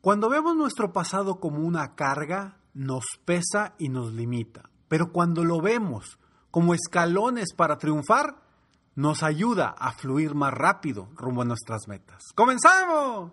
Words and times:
Cuando 0.00 0.28
vemos 0.28 0.54
nuestro 0.54 0.92
pasado 0.92 1.40
como 1.40 1.66
una 1.66 1.96
carga, 1.96 2.58
nos 2.72 3.04
pesa 3.24 3.74
y 3.78 3.88
nos 3.88 4.12
limita. 4.12 4.70
Pero 4.86 5.12
cuando 5.12 5.44
lo 5.44 5.60
vemos 5.60 6.18
como 6.50 6.72
escalones 6.72 7.52
para 7.54 7.78
triunfar, 7.78 8.36
nos 8.94 9.22
ayuda 9.22 9.74
a 9.76 9.92
fluir 9.92 10.34
más 10.34 10.54
rápido 10.54 11.08
rumbo 11.14 11.42
a 11.42 11.44
nuestras 11.44 11.88
metas. 11.88 12.22
¡Comenzamos! 12.34 13.32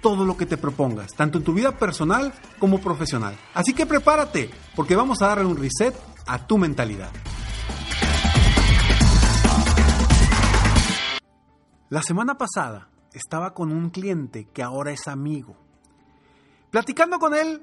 todo 0.00 0.24
lo 0.24 0.36
que 0.36 0.46
te 0.46 0.56
propongas, 0.56 1.12
tanto 1.14 1.38
en 1.38 1.44
tu 1.44 1.52
vida 1.52 1.78
personal 1.78 2.32
como 2.58 2.80
profesional. 2.80 3.36
Así 3.54 3.74
que 3.74 3.86
prepárate, 3.86 4.50
porque 4.76 4.96
vamos 4.96 5.22
a 5.22 5.28
darle 5.28 5.46
un 5.46 5.56
reset 5.56 5.94
a 6.26 6.46
tu 6.46 6.58
mentalidad. 6.58 7.10
La 11.90 12.02
semana 12.02 12.36
pasada 12.36 12.90
estaba 13.12 13.54
con 13.54 13.72
un 13.72 13.90
cliente 13.90 14.46
que 14.52 14.62
ahora 14.62 14.92
es 14.92 15.08
amigo. 15.08 15.56
Platicando 16.70 17.18
con 17.18 17.34
él, 17.34 17.62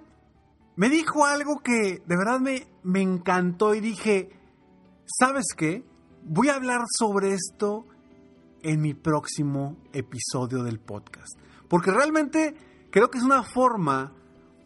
me 0.75 0.89
dijo 0.89 1.25
algo 1.25 1.59
que 1.59 2.01
de 2.05 2.17
verdad 2.17 2.39
me, 2.39 2.67
me 2.83 3.01
encantó 3.01 3.75
y 3.75 3.81
dije, 3.81 4.31
¿sabes 5.05 5.45
qué? 5.55 5.85
Voy 6.23 6.49
a 6.49 6.55
hablar 6.55 6.81
sobre 6.89 7.33
esto 7.33 7.85
en 8.63 8.81
mi 8.81 8.95
próximo 8.95 9.77
episodio 9.93 10.63
del 10.63 10.79
podcast. 10.79 11.37
Porque 11.67 11.91
realmente 11.91 12.55
creo 12.91 13.09
que 13.09 13.17
es 13.17 13.23
una 13.23 13.43
forma 13.43 14.13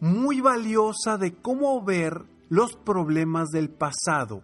muy 0.00 0.40
valiosa 0.40 1.18
de 1.18 1.34
cómo 1.34 1.82
ver 1.84 2.24
los 2.48 2.76
problemas 2.76 3.48
del 3.50 3.70
pasado, 3.70 4.42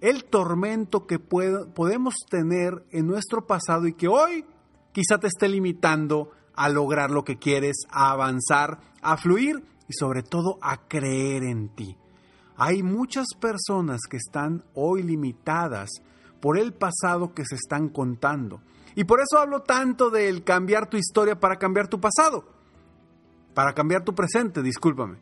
el 0.00 0.24
tormento 0.24 1.06
que 1.06 1.18
podemos 1.18 2.14
tener 2.28 2.84
en 2.90 3.06
nuestro 3.06 3.46
pasado 3.46 3.86
y 3.86 3.94
que 3.94 4.08
hoy 4.08 4.44
quizá 4.92 5.18
te 5.18 5.28
esté 5.28 5.48
limitando 5.48 6.30
a 6.54 6.68
lograr 6.68 7.10
lo 7.10 7.24
que 7.24 7.38
quieres, 7.38 7.76
a 7.90 8.10
avanzar, 8.10 8.78
a 9.00 9.16
fluir 9.16 9.64
y 9.88 9.92
sobre 9.92 10.22
todo 10.22 10.58
a 10.60 10.88
creer 10.88 11.44
en 11.44 11.68
ti. 11.70 11.96
Hay 12.56 12.82
muchas 12.82 13.26
personas 13.40 14.00
que 14.10 14.18
están 14.18 14.64
hoy 14.74 15.02
limitadas 15.02 15.90
por 16.40 16.58
el 16.58 16.74
pasado 16.74 17.32
que 17.32 17.44
se 17.44 17.54
están 17.54 17.88
contando. 17.88 18.60
Y 18.94 19.04
por 19.04 19.20
eso 19.20 19.38
hablo 19.38 19.60
tanto 19.60 20.10
del 20.10 20.44
cambiar 20.44 20.88
tu 20.88 20.96
historia 20.96 21.38
para 21.38 21.56
cambiar 21.56 21.88
tu 21.88 22.00
pasado. 22.00 22.44
Para 23.54 23.74
cambiar 23.74 24.04
tu 24.04 24.14
presente, 24.14 24.62
discúlpame. 24.62 25.18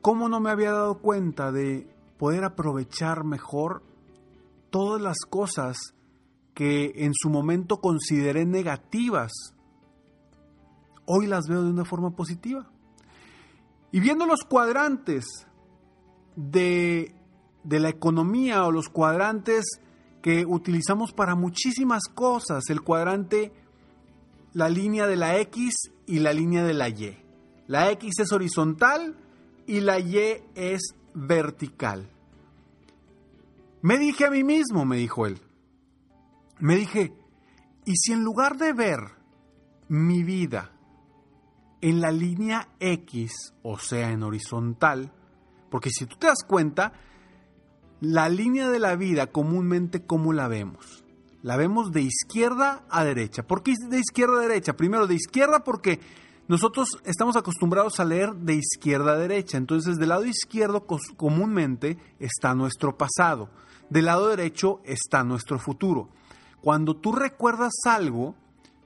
¿cómo 0.00 0.28
no 0.28 0.40
me 0.40 0.50
había 0.50 0.72
dado 0.72 0.98
cuenta 0.98 1.52
de 1.52 1.86
poder 2.18 2.44
aprovechar 2.44 3.24
mejor 3.24 3.82
todas 4.70 5.00
las 5.00 5.18
cosas 5.28 5.78
que 6.54 6.92
en 6.96 7.12
su 7.14 7.30
momento 7.30 7.80
consideré 7.80 8.46
negativas? 8.46 9.32
Hoy 11.04 11.26
las 11.26 11.46
veo 11.48 11.62
de 11.62 11.70
una 11.70 11.84
forma 11.84 12.10
positiva. 12.10 12.70
Y 13.92 14.00
viendo 14.00 14.24
los 14.26 14.44
cuadrantes 14.44 15.24
de, 16.36 17.14
de 17.64 17.80
la 17.80 17.88
economía 17.88 18.64
o 18.64 18.70
los 18.70 18.88
cuadrantes 18.88 19.80
que 20.22 20.46
utilizamos 20.46 21.12
para 21.12 21.34
muchísimas 21.34 22.04
cosas, 22.14 22.64
el 22.68 22.82
cuadrante 22.82 23.52
la 24.52 24.68
línea 24.68 25.06
de 25.06 25.16
la 25.16 25.38
X 25.38 25.90
y 26.06 26.18
la 26.18 26.32
línea 26.32 26.64
de 26.64 26.74
la 26.74 26.88
Y. 26.88 27.16
La 27.66 27.90
X 27.92 28.18
es 28.18 28.32
horizontal 28.32 29.16
y 29.66 29.80
la 29.80 29.98
Y 30.00 30.42
es 30.54 30.94
vertical. 31.14 32.10
Me 33.82 33.98
dije 33.98 34.26
a 34.26 34.30
mí 34.30 34.44
mismo, 34.44 34.84
me 34.84 34.96
dijo 34.96 35.26
él, 35.26 35.40
me 36.58 36.76
dije, 36.76 37.14
¿y 37.86 37.96
si 37.96 38.12
en 38.12 38.22
lugar 38.22 38.58
de 38.58 38.72
ver 38.72 39.00
mi 39.88 40.22
vida 40.22 40.72
en 41.80 42.00
la 42.00 42.10
línea 42.10 42.68
X, 42.78 43.54
o 43.62 43.78
sea, 43.78 44.10
en 44.10 44.22
horizontal, 44.22 45.12
porque 45.70 45.90
si 45.90 46.06
tú 46.06 46.16
te 46.16 46.26
das 46.26 46.44
cuenta, 46.46 46.92
la 48.00 48.28
línea 48.28 48.68
de 48.68 48.78
la 48.78 48.96
vida 48.96 49.28
comúnmente, 49.28 50.04
¿cómo 50.04 50.32
la 50.32 50.48
vemos? 50.48 51.04
La 51.42 51.56
vemos 51.56 51.92
de 51.92 52.02
izquierda 52.02 52.84
a 52.90 53.04
derecha. 53.04 53.42
¿Por 53.42 53.62
qué 53.62 53.74
de 53.88 53.98
izquierda 53.98 54.38
a 54.38 54.42
derecha? 54.42 54.76
Primero 54.76 55.06
de 55.06 55.14
izquierda 55.14 55.64
porque 55.64 56.00
nosotros 56.48 56.88
estamos 57.04 57.36
acostumbrados 57.36 58.00
a 58.00 58.04
leer 58.04 58.34
de 58.34 58.54
izquierda 58.54 59.12
a 59.12 59.16
derecha. 59.16 59.56
Entonces 59.56 59.96
del 59.96 60.10
lado 60.10 60.26
izquierdo 60.26 60.86
comúnmente 61.16 61.96
está 62.18 62.54
nuestro 62.54 62.98
pasado. 62.98 63.48
Del 63.88 64.06
lado 64.06 64.28
derecho 64.28 64.80
está 64.84 65.24
nuestro 65.24 65.58
futuro. 65.58 66.10
Cuando 66.60 66.94
tú 66.96 67.12
recuerdas 67.12 67.72
algo, 67.86 68.34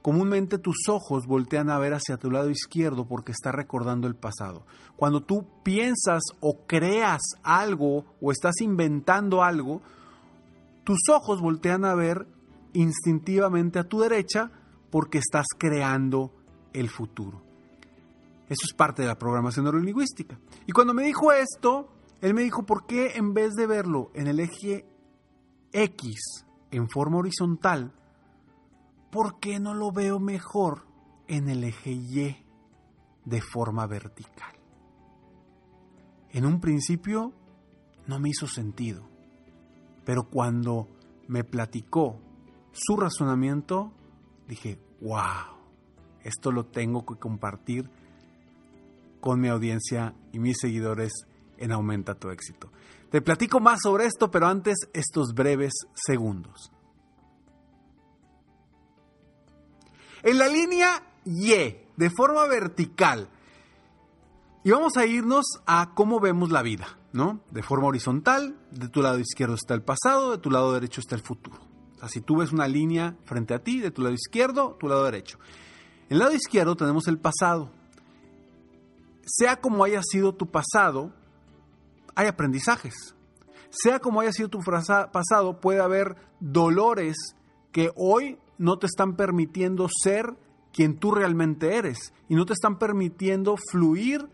comúnmente 0.01 0.57
tus 0.57 0.87
ojos 0.87 1.25
voltean 1.27 1.69
a 1.69 1.79
ver 1.79 1.93
hacia 1.93 2.17
tu 2.17 2.31
lado 2.31 2.49
izquierdo 2.49 3.05
porque 3.05 3.31
está 3.31 3.51
recordando 3.51 4.07
el 4.07 4.15
pasado. 4.15 4.65
Cuando 4.95 5.21
tú 5.21 5.45
piensas 5.63 6.23
o 6.39 6.65
creas 6.67 7.21
algo 7.43 8.05
o 8.21 8.31
estás 8.31 8.61
inventando 8.61 9.43
algo, 9.43 9.81
tus 10.83 10.99
ojos 11.09 11.41
voltean 11.41 11.83
a 11.83 11.95
ver 11.95 12.27
instintivamente 12.75 13.79
a 13.79 13.87
tu 13.87 13.99
derecha 13.99 14.51
porque 14.89 15.17
estás 15.17 15.47
creando 15.57 16.31
el 16.73 16.89
futuro. 16.89 17.41
Eso 18.47 18.65
es 18.67 18.73
parte 18.73 19.01
de 19.01 19.07
la 19.07 19.17
programación 19.17 19.65
neurolingüística. 19.65 20.39
Y 20.67 20.71
cuando 20.71 20.93
me 20.93 21.03
dijo 21.03 21.31
esto, 21.31 21.89
él 22.21 22.33
me 22.33 22.43
dijo, 22.43 22.63
¿por 22.63 22.85
qué 22.85 23.13
en 23.15 23.33
vez 23.33 23.53
de 23.53 23.65
verlo 23.65 24.11
en 24.13 24.27
el 24.27 24.39
eje 24.39 24.85
X 25.71 26.45
en 26.71 26.89
forma 26.89 27.17
horizontal, 27.17 27.93
¿por 29.11 29.39
qué 29.39 29.59
no 29.59 29.73
lo 29.73 29.91
veo 29.91 30.19
mejor 30.19 30.85
en 31.27 31.49
el 31.49 31.63
eje 31.63 31.91
Y 31.91 32.45
de 33.25 33.41
forma 33.41 33.87
vertical. 33.87 34.55
En 36.29 36.45
un 36.45 36.59
principio 36.59 37.33
no 38.07 38.19
me 38.19 38.29
hizo 38.29 38.47
sentido, 38.47 39.09
pero 40.05 40.29
cuando 40.29 40.87
me 41.27 41.43
platicó 41.43 42.19
su 42.75 42.97
razonamiento, 42.97 43.91
dije, 44.47 44.77
wow, 45.01 45.55
esto 46.23 46.51
lo 46.51 46.65
tengo 46.65 47.05
que 47.05 47.15
compartir 47.15 47.89
con 49.21 49.39
mi 49.39 49.47
audiencia 49.47 50.13
y 50.33 50.39
mis 50.39 50.57
seguidores 50.59 51.13
en 51.57 51.71
Aumenta 51.71 52.15
tu 52.15 52.29
éxito. 52.29 52.71
Te 53.09 53.21
platico 53.21 53.59
más 53.59 53.79
sobre 53.81 54.05
esto, 54.05 54.29
pero 54.29 54.47
antes 54.47 54.75
estos 54.93 55.33
breves 55.33 55.73
segundos. 55.93 56.71
En 60.21 60.37
la 60.37 60.47
línea 60.47 61.01
Y, 61.23 61.49
de 61.49 62.09
forma 62.15 62.45
vertical, 62.47 63.29
y 64.63 64.71
vamos 64.71 64.97
a 64.97 65.05
irnos 65.05 65.45
a 65.67 65.93
cómo 65.93 66.19
vemos 66.19 66.51
la 66.51 66.63
vida, 66.63 66.97
¿no? 67.13 67.39
De 67.51 67.63
forma 67.63 67.87
horizontal, 67.87 68.57
de 68.71 68.89
tu 68.89 69.01
lado 69.01 69.19
izquierdo 69.19 69.53
está 69.55 69.75
el 69.75 69.83
pasado, 69.83 70.31
de 70.31 70.37
tu 70.39 70.49
lado 70.49 70.73
derecho 70.73 71.01
está 71.01 71.15
el 71.15 71.21
futuro. 71.21 71.74
Si 72.09 72.21
tú 72.21 72.37
ves 72.37 72.51
una 72.51 72.67
línea 72.67 73.15
frente 73.25 73.53
a 73.53 73.59
ti, 73.59 73.79
de 73.79 73.91
tu 73.91 74.01
lado 74.01 74.13
izquierdo, 74.13 74.77
tu 74.79 74.87
lado 74.87 75.05
derecho. 75.05 75.37
En 76.09 76.13
el 76.13 76.19
lado 76.19 76.33
izquierdo 76.33 76.75
tenemos 76.75 77.07
el 77.07 77.17
pasado. 77.17 77.71
Sea 79.25 79.55
como 79.59 79.83
haya 79.83 80.01
sido 80.03 80.33
tu 80.33 80.47
pasado, 80.47 81.11
hay 82.15 82.27
aprendizajes. 82.27 83.15
Sea 83.69 83.99
como 83.99 84.21
haya 84.21 84.31
sido 84.31 84.49
tu 84.49 84.59
pasado, 84.59 85.59
puede 85.59 85.81
haber 85.81 86.15
dolores 86.39 87.17
que 87.71 87.91
hoy 87.95 88.37
no 88.57 88.77
te 88.77 88.85
están 88.85 89.15
permitiendo 89.15 89.87
ser 90.03 90.35
quien 90.71 90.97
tú 90.97 91.11
realmente 91.11 91.75
eres 91.75 92.13
y 92.29 92.35
no 92.35 92.45
te 92.45 92.53
están 92.53 92.77
permitiendo 92.77 93.55
fluir 93.71 94.29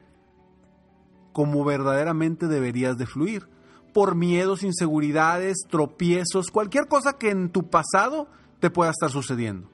como 1.34 1.64
verdaderamente 1.64 2.48
deberías 2.48 2.98
de 2.98 3.06
fluir, 3.06 3.48
por 3.94 4.16
miedos, 4.16 4.64
inseguridades, 4.64 5.58
tropiezos, 5.70 6.52
cualquier 6.52 6.88
cosa 6.88 7.14
que 7.14 7.30
en 7.30 7.50
tu 7.50 7.70
pasado 7.70 8.28
te 8.60 8.70
pueda 8.70 8.92
estar 8.92 9.10
sucediendo. 9.10 9.70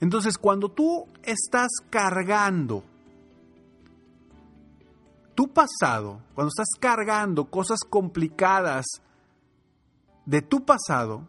Entonces, 0.00 0.38
cuando 0.38 0.68
tú 0.70 1.06
estás 1.24 1.68
cargando 1.90 2.84
tu 5.34 5.48
pasado, 5.48 6.20
cuando 6.34 6.48
estás 6.48 6.68
cargando 6.80 7.44
cosas 7.44 7.80
complicadas 7.88 8.86
de 10.26 10.42
tu 10.42 10.64
pasado, 10.64 11.26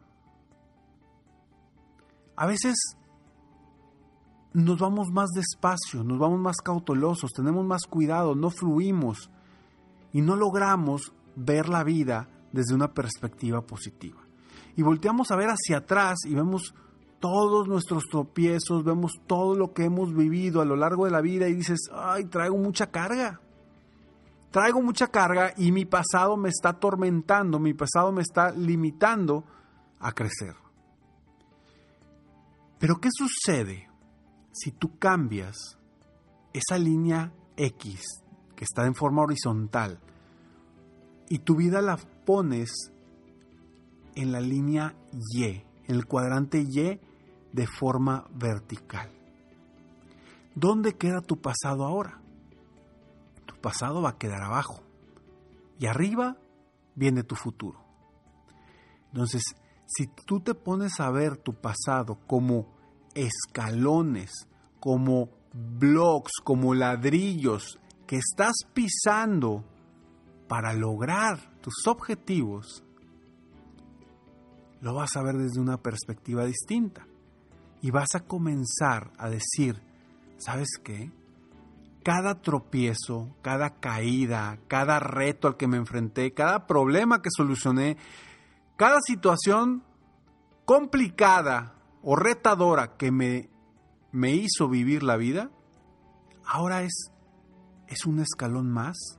a 2.35 2.45
veces 2.45 2.75
nos 4.53 4.79
vamos 4.79 5.09
más 5.11 5.29
despacio, 5.29 6.03
nos 6.03 6.17
vamos 6.17 6.39
más 6.39 6.57
cautelosos, 6.57 7.31
tenemos 7.33 7.65
más 7.65 7.83
cuidado, 7.83 8.33
no 8.35 8.49
fluimos 8.49 9.29
y 10.11 10.21
no 10.21 10.35
logramos 10.35 11.13
ver 11.39 11.69
la 11.69 11.83
vida 11.83 12.27
desde 12.51 12.75
una 12.75 12.93
perspectiva 12.93 13.61
positiva. 13.61 14.21
Y 14.75 14.81
volteamos 14.81 15.31
a 15.31 15.35
ver 15.35 15.49
hacia 15.49 15.77
atrás 15.77 16.19
y 16.25 16.35
vemos 16.35 16.73
todos 17.19 17.67
nuestros 17.67 18.05
tropiezos, 18.05 18.83
vemos 18.83 19.13
todo 19.27 19.55
lo 19.55 19.73
que 19.73 19.83
hemos 19.85 20.13
vivido 20.13 20.61
a 20.61 20.65
lo 20.65 20.75
largo 20.75 21.05
de 21.05 21.11
la 21.11 21.21
vida 21.21 21.47
y 21.47 21.55
dices, 21.55 21.79
ay, 21.93 22.25
traigo 22.25 22.57
mucha 22.57 22.87
carga. 22.87 23.41
Traigo 24.51 24.81
mucha 24.81 25.07
carga 25.07 25.53
y 25.57 25.71
mi 25.71 25.85
pasado 25.85 26.35
me 26.35 26.49
está 26.49 26.69
atormentando, 26.69 27.59
mi 27.59 27.73
pasado 27.73 28.11
me 28.11 28.21
está 28.21 28.51
limitando 28.51 29.43
a 29.99 30.11
crecer. 30.11 30.55
Pero 32.79 32.99
¿qué 32.99 33.09
sucede 33.11 33.89
si 34.51 34.71
tú 34.71 34.97
cambias 34.97 35.77
esa 36.53 36.77
línea 36.77 37.31
X 37.57 38.23
que 38.55 38.63
está 38.65 38.85
en 38.85 38.95
forma 38.95 39.21
horizontal, 39.21 39.99
y 41.29 41.39
tu 41.39 41.55
vida 41.55 41.81
la 41.81 41.97
pones 42.25 42.91
en 44.15 44.31
la 44.31 44.41
línea 44.41 44.95
Y, 45.11 45.43
en 45.43 45.63
el 45.87 46.05
cuadrante 46.05 46.59
Y 46.59 46.99
de 47.53 47.67
forma 47.67 48.27
vertical. 48.33 49.09
¿Dónde 50.55 50.97
queda 50.97 51.21
tu 51.21 51.37
pasado 51.37 51.85
ahora? 51.85 52.19
Tu 53.45 53.55
pasado 53.61 54.01
va 54.01 54.09
a 54.09 54.17
quedar 54.17 54.41
abajo 54.41 54.81
y 55.79 55.85
arriba 55.85 56.37
viene 56.95 57.23
tu 57.23 57.35
futuro. 57.35 57.79
Entonces, 59.11 59.43
si 59.85 60.07
tú 60.25 60.41
te 60.41 60.53
pones 60.53 60.99
a 60.99 61.09
ver 61.09 61.37
tu 61.37 61.53
pasado 61.53 62.19
como 62.27 62.67
escalones, 63.15 64.31
como 64.79 65.29
bloques, 65.53 66.33
como 66.43 66.73
ladrillos 66.73 67.79
que 68.05 68.17
estás 68.17 68.53
pisando 68.73 69.63
para 70.49 70.73
lograr 70.73 71.39
tus 71.61 71.87
objetivos, 71.87 72.83
lo 74.81 74.93
vas 74.93 75.15
a 75.15 75.23
ver 75.23 75.37
desde 75.37 75.61
una 75.61 75.77
perspectiva 75.77 76.43
distinta. 76.43 77.07
Y 77.81 77.91
vas 77.91 78.15
a 78.15 78.25
comenzar 78.25 79.13
a 79.17 79.29
decir, 79.29 79.81
¿sabes 80.37 80.67
qué? 80.83 81.11
Cada 82.03 82.41
tropiezo, 82.41 83.37
cada 83.41 83.79
caída, 83.79 84.59
cada 84.67 84.99
reto 84.99 85.47
al 85.47 85.55
que 85.55 85.67
me 85.67 85.77
enfrenté, 85.77 86.33
cada 86.33 86.67
problema 86.67 87.21
que 87.21 87.29
solucioné, 87.31 87.95
cada 88.75 88.99
situación 88.99 89.83
complicada 90.65 91.75
o 92.01 92.17
retadora 92.17 92.97
que 92.97 93.11
me, 93.11 93.49
me 94.11 94.33
hizo 94.33 94.67
vivir 94.67 95.03
la 95.03 95.15
vida, 95.15 95.51
ahora 96.43 96.83
es 96.83 97.11
es 97.89 98.05
un 98.05 98.19
escalón 98.19 98.69
más 98.69 99.18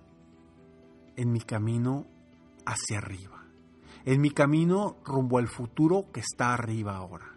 en 1.20 1.32
mi 1.32 1.40
camino 1.40 2.06
hacia 2.64 2.96
arriba, 2.96 3.44
en 4.06 4.22
mi 4.22 4.30
camino 4.30 4.96
rumbo 5.04 5.36
al 5.36 5.48
futuro 5.48 6.06
que 6.12 6.20
está 6.20 6.54
arriba 6.54 6.96
ahora. 6.96 7.36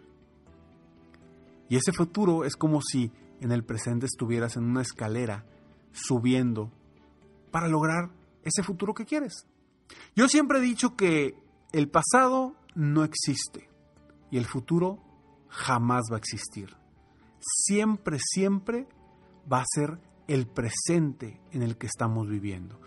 Y 1.68 1.76
ese 1.76 1.92
futuro 1.92 2.46
es 2.46 2.56
como 2.56 2.80
si 2.80 3.12
en 3.40 3.52
el 3.52 3.62
presente 3.62 4.06
estuvieras 4.06 4.56
en 4.56 4.64
una 4.64 4.80
escalera 4.80 5.44
subiendo 5.92 6.72
para 7.50 7.68
lograr 7.68 8.10
ese 8.42 8.62
futuro 8.62 8.94
que 8.94 9.04
quieres. 9.04 9.46
Yo 10.16 10.28
siempre 10.28 10.58
he 10.58 10.62
dicho 10.62 10.96
que 10.96 11.34
el 11.72 11.90
pasado 11.90 12.56
no 12.74 13.04
existe 13.04 13.68
y 14.30 14.38
el 14.38 14.46
futuro 14.46 14.98
jamás 15.48 16.04
va 16.10 16.16
a 16.16 16.20
existir. 16.20 16.74
Siempre, 17.38 18.18
siempre 18.18 18.88
va 19.52 19.60
a 19.60 19.66
ser 19.66 20.00
el 20.26 20.46
presente 20.46 21.42
en 21.50 21.62
el 21.62 21.76
que 21.76 21.86
estamos 21.86 22.28
viviendo. 22.28 22.80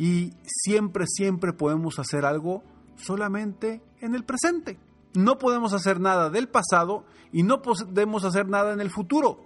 Y 0.00 0.32
siempre, 0.46 1.04
siempre 1.06 1.52
podemos 1.52 1.98
hacer 1.98 2.24
algo 2.24 2.62
solamente 2.96 3.82
en 4.00 4.14
el 4.14 4.24
presente. 4.24 4.78
No 5.12 5.36
podemos 5.36 5.74
hacer 5.74 6.00
nada 6.00 6.30
del 6.30 6.48
pasado 6.48 7.04
y 7.32 7.42
no 7.42 7.60
podemos 7.60 8.24
hacer 8.24 8.48
nada 8.48 8.72
en 8.72 8.80
el 8.80 8.90
futuro, 8.90 9.44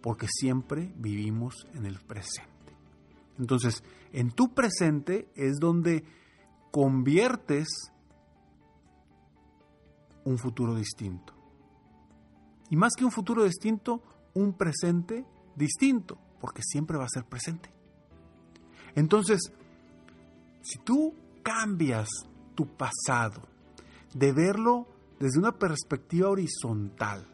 porque 0.00 0.28
siempre 0.28 0.92
vivimos 0.96 1.66
en 1.74 1.84
el 1.84 1.98
presente. 1.98 2.76
Entonces, 3.40 3.82
en 4.12 4.30
tu 4.30 4.54
presente 4.54 5.32
es 5.34 5.58
donde 5.58 6.04
conviertes 6.70 7.66
un 10.22 10.38
futuro 10.38 10.76
distinto. 10.76 11.32
Y 12.70 12.76
más 12.76 12.92
que 12.96 13.04
un 13.04 13.10
futuro 13.10 13.42
distinto, 13.42 14.00
un 14.34 14.52
presente 14.52 15.26
distinto 15.56 16.18
porque 16.40 16.62
siempre 16.62 16.98
va 16.98 17.04
a 17.04 17.08
ser 17.12 17.24
presente. 17.24 17.68
Entonces, 18.94 19.52
si 20.62 20.78
tú 20.78 21.14
cambias 21.42 22.08
tu 22.54 22.66
pasado 22.66 23.42
de 24.14 24.32
verlo 24.32 24.86
desde 25.18 25.38
una 25.38 25.52
perspectiva 25.52 26.28
horizontal 26.28 27.26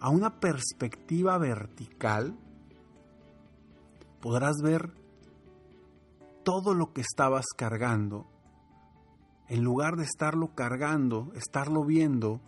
a 0.00 0.10
una 0.10 0.38
perspectiva 0.40 1.38
vertical, 1.38 2.38
podrás 4.20 4.56
ver 4.62 4.92
todo 6.44 6.72
lo 6.74 6.92
que 6.92 7.00
estabas 7.00 7.46
cargando, 7.56 8.26
en 9.48 9.62
lugar 9.62 9.96
de 9.96 10.04
estarlo 10.04 10.54
cargando, 10.54 11.32
estarlo 11.34 11.84
viendo 11.84 12.40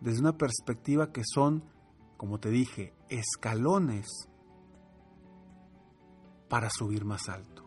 desde 0.00 0.20
una 0.20 0.36
perspectiva 0.36 1.12
que 1.12 1.22
son, 1.24 1.64
como 2.16 2.38
te 2.38 2.50
dije, 2.50 2.94
escalones 3.08 4.06
para 6.48 6.70
subir 6.70 7.04
más 7.04 7.28
alto. 7.28 7.61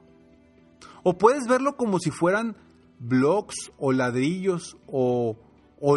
O 1.07 1.19
puedes 1.19 1.47
verlo 1.47 1.77
como 1.77 1.99
si 1.99 2.09
fueran 2.09 2.57
blocks 2.97 3.71
o 3.77 3.91
ladrillos 3.91 4.75
o, 4.87 5.37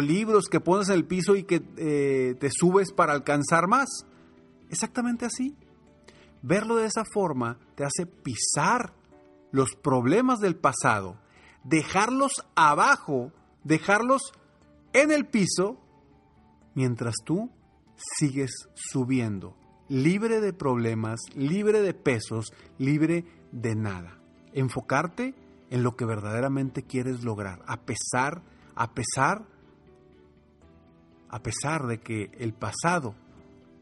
libros 0.03 0.45
que 0.45 0.59
pones 0.59 0.89
en 0.89 0.95
el 0.95 1.05
piso 1.05 1.35
y 1.35 1.45
que 1.45 1.63
eh, 1.77 2.35
te 2.39 2.49
subes 2.51 2.91
para 2.91 3.13
alcanzar 3.13 3.67
más. 3.67 4.05
Exactamente 4.69 5.25
así. 5.25 5.55
Verlo 6.43 6.75
de 6.75 6.85
esa 6.85 7.05
forma 7.11 7.57
te 7.73 7.85
hace 7.85 8.05
pisar 8.05 8.93
los 9.51 9.71
problemas 9.73 10.37
del 10.41 10.55
pasado, 10.55 11.17
dejarlos 11.63 12.45
abajo, 12.53 13.31
dejarlos 13.63 14.31
en 14.93 15.11
el 15.11 15.25
piso, 15.25 15.81
mientras 16.75 17.15
tú 17.25 17.49
sigues 18.19 18.51
subiendo 18.75 19.55
libre 19.87 20.39
de 20.39 20.53
problemas, 20.53 21.19
libre 21.33 21.81
de 21.81 21.95
pesos, 21.95 22.53
libre 22.77 23.25
de 23.51 23.73
nada. 23.73 24.18
Enfocarte 24.53 25.35
en 25.69 25.83
lo 25.83 25.95
que 25.95 26.05
verdaderamente 26.05 26.83
quieres 26.83 27.23
lograr, 27.23 27.61
a 27.67 27.81
pesar, 27.81 28.41
a 28.75 28.93
pesar, 28.93 29.45
a 31.29 31.43
pesar 31.43 31.85
de 31.87 31.99
que 31.99 32.31
el 32.39 32.53
pasado 32.53 33.15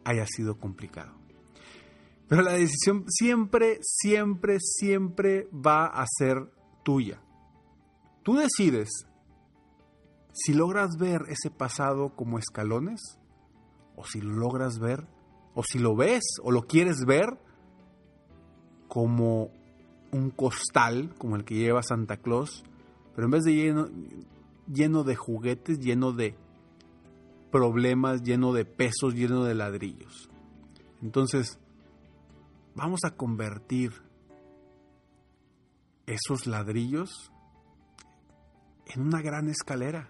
haya 0.04 0.26
sido 0.26 0.60
complicado. 0.60 1.14
Pero 2.28 2.42
la 2.42 2.54
decisión 2.54 3.06
siempre, 3.08 3.80
siempre, 3.82 4.58
siempre 4.60 5.48
va 5.54 5.86
a 5.86 6.06
ser 6.18 6.52
tuya. 6.84 7.22
Tú 8.24 8.36
decides 8.36 8.90
si 10.34 10.54
logras 10.54 10.98
ver 10.98 11.22
ese 11.30 11.50
pasado 11.50 12.16
como 12.16 12.38
escalones 12.38 13.00
o 13.96 14.06
si 14.06 14.22
lo 14.22 14.34
logras 14.34 14.78
ver 14.80 15.08
o 15.56 15.64
si 15.64 15.80
lo 15.80 15.96
ves 15.96 16.24
o 16.44 16.52
lo 16.52 16.64
quieres 16.64 17.06
ver 17.08 17.40
como 18.88 19.50
un 20.18 20.32
costal, 20.32 21.14
como 21.18 21.36
el 21.36 21.46
que 21.46 21.56
lleva 21.56 21.84
Santa 21.84 22.18
Claus, 22.18 22.64
pero 23.16 23.26
en 23.26 23.32
vez 23.32 23.44
de 23.44 23.54
lleno, 23.54 23.88
lleno 24.72 25.04
de 25.04 25.16
juguetes, 25.16 25.80
lleno 25.80 26.12
de 26.12 26.36
problemas, 27.52 28.24
lleno 28.24 28.54
de 28.54 28.66
pesos, 28.66 29.14
lleno 29.14 29.44
de 29.44 29.56
ladrillos. 29.56 30.30
Entonces, 31.02 31.60
vamos 32.76 33.02
a 33.06 33.12
convertir 33.12 33.94
esos 36.06 36.48
ladrillos 36.48 37.32
en 38.86 39.02
una 39.02 39.22
gran 39.22 39.50
escalera 39.50 40.10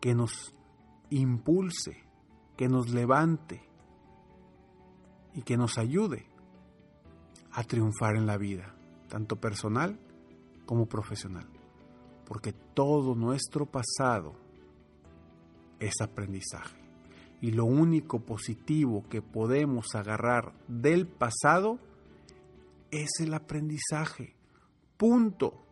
que 0.00 0.14
nos 0.14 0.54
impulse, 1.10 2.02
que 2.56 2.68
nos 2.68 2.90
levante 2.90 3.62
y 5.34 5.42
que 5.42 5.56
nos 5.56 5.78
ayude 5.78 6.26
a 7.52 7.62
triunfar 7.64 8.16
en 8.16 8.26
la 8.26 8.36
vida, 8.36 8.74
tanto 9.12 9.36
personal 9.36 9.98
como 10.64 10.86
profesional. 10.86 11.46
Porque 12.24 12.54
todo 12.72 13.14
nuestro 13.14 13.66
pasado 13.66 14.32
es 15.78 16.00
aprendizaje. 16.00 16.80
Y 17.42 17.50
lo 17.50 17.66
único 17.66 18.20
positivo 18.20 19.04
que 19.10 19.20
podemos 19.20 19.94
agarrar 19.94 20.54
del 20.66 21.06
pasado 21.06 21.78
es 22.90 23.10
el 23.20 23.34
aprendizaje. 23.34 24.34
Punto. 24.96 25.62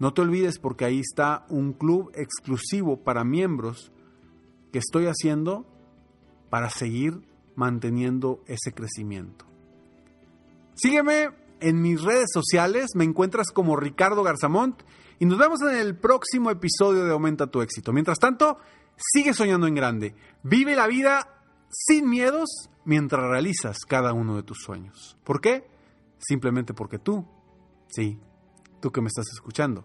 no 0.00 0.12
te 0.12 0.22
olvides 0.22 0.58
porque 0.58 0.84
ahí 0.84 0.98
está 0.98 1.44
un 1.48 1.72
club 1.74 2.10
exclusivo 2.14 3.04
para 3.04 3.22
miembros 3.22 3.92
que 4.72 4.78
estoy 4.78 5.06
haciendo 5.06 5.66
para 6.48 6.70
seguir 6.70 7.20
manteniendo 7.54 8.42
ese 8.46 8.72
crecimiento. 8.72 9.44
Sígueme 10.74 11.28
en 11.60 11.82
mis 11.82 12.02
redes 12.02 12.30
sociales, 12.32 12.92
me 12.94 13.04
encuentras 13.04 13.48
como 13.52 13.76
Ricardo 13.76 14.22
Garzamont 14.22 14.82
y 15.18 15.26
nos 15.26 15.38
vemos 15.38 15.60
en 15.60 15.76
el 15.76 15.96
próximo 15.98 16.50
episodio 16.50 17.04
de 17.04 17.12
Aumenta 17.12 17.48
tu 17.48 17.60
éxito. 17.60 17.92
Mientras 17.92 18.18
tanto, 18.18 18.56
sigue 18.96 19.34
soñando 19.34 19.66
en 19.66 19.74
grande. 19.74 20.14
Vive 20.42 20.74
la 20.74 20.86
vida 20.86 21.44
sin 21.68 22.08
miedos 22.08 22.70
mientras 22.86 23.22
realizas 23.22 23.80
cada 23.86 24.14
uno 24.14 24.36
de 24.36 24.42
tus 24.44 24.58
sueños. 24.64 25.18
¿Por 25.24 25.42
qué? 25.42 25.68
Simplemente 26.18 26.72
porque 26.72 26.98
tú, 26.98 27.26
sí, 27.88 28.18
tú 28.80 28.90
que 28.90 29.02
me 29.02 29.08
estás 29.08 29.26
escuchando, 29.32 29.84